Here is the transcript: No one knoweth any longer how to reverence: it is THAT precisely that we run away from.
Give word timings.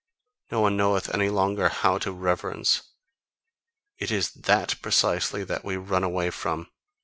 No 0.49 0.61
one 0.61 0.75
knoweth 0.75 1.13
any 1.13 1.29
longer 1.29 1.69
how 1.69 1.99
to 1.99 2.11
reverence: 2.11 2.81
it 3.99 4.09
is 4.09 4.31
THAT 4.31 4.81
precisely 4.81 5.43
that 5.43 5.63
we 5.63 5.77
run 5.77 6.03
away 6.03 6.31
from. 6.31 6.71